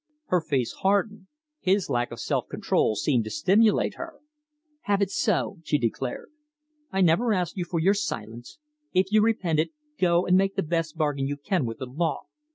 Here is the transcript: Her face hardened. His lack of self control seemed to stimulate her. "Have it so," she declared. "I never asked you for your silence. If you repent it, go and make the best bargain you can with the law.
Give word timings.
Her 0.29 0.41
face 0.41 0.73
hardened. 0.81 1.27
His 1.59 1.87
lack 1.87 2.09
of 2.11 2.19
self 2.19 2.47
control 2.47 2.95
seemed 2.95 3.23
to 3.25 3.29
stimulate 3.29 3.97
her. 3.97 4.15
"Have 4.89 4.99
it 4.99 5.11
so," 5.11 5.59
she 5.63 5.77
declared. 5.77 6.31
"I 6.91 7.01
never 7.01 7.33
asked 7.35 7.55
you 7.55 7.65
for 7.65 7.79
your 7.79 7.93
silence. 7.93 8.57
If 8.93 9.11
you 9.11 9.21
repent 9.21 9.59
it, 9.59 9.69
go 9.99 10.25
and 10.25 10.35
make 10.35 10.55
the 10.55 10.63
best 10.63 10.97
bargain 10.97 11.27
you 11.27 11.37
can 11.37 11.67
with 11.67 11.77
the 11.77 11.85
law. 11.85 12.23